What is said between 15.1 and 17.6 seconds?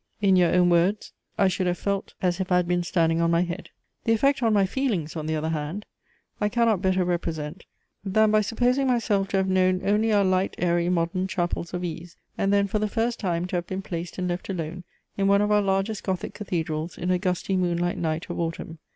in one of our largest Gothic cathedrals in a gusty